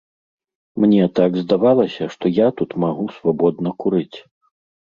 Мне 0.85 1.09
так 1.19 1.31
здавалася, 1.43 2.03
што 2.15 2.25
я 2.39 2.47
тут 2.63 2.75
магу 2.85 3.05
свабодна 3.19 3.69
курыць. 3.85 4.17